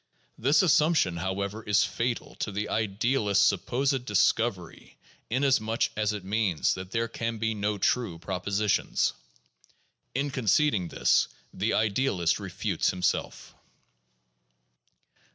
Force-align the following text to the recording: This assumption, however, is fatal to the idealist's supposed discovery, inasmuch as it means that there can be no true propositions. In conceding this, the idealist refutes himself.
This 0.35 0.63
assumption, 0.63 1.17
however, 1.17 1.61
is 1.61 1.83
fatal 1.83 2.33
to 2.39 2.51
the 2.51 2.69
idealist's 2.69 3.45
supposed 3.45 4.03
discovery, 4.03 4.97
inasmuch 5.29 5.89
as 5.95 6.11
it 6.11 6.23
means 6.25 6.73
that 6.73 6.89
there 6.89 7.07
can 7.07 7.37
be 7.37 7.53
no 7.53 7.77
true 7.77 8.17
propositions. 8.17 9.13
In 10.15 10.31
conceding 10.31 10.87
this, 10.87 11.27
the 11.53 11.75
idealist 11.75 12.39
refutes 12.39 12.89
himself. 12.89 13.53